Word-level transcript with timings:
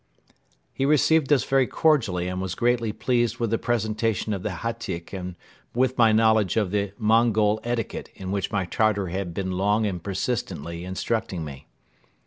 He 0.73 0.83
received 0.83 1.31
us 1.31 1.43
very 1.43 1.67
cordially 1.67 2.27
and 2.27 2.41
was 2.41 2.55
greatly 2.55 2.91
pleased 2.91 3.37
with 3.37 3.51
the 3.51 3.59
presentation 3.59 4.33
of 4.33 4.41
the 4.41 4.49
hatyk 4.65 5.13
and 5.13 5.35
with 5.75 5.95
my 5.95 6.11
knowledge 6.11 6.57
of 6.57 6.71
the 6.71 6.93
Mongol 6.97 7.59
etiquette 7.63 8.09
in 8.15 8.31
which 8.31 8.51
my 8.51 8.65
Tartar 8.65 9.09
had 9.09 9.31
been 9.35 9.51
long 9.51 9.85
and 9.85 10.01
persistently 10.03 10.83
instructing 10.85 11.45
me. 11.45 11.67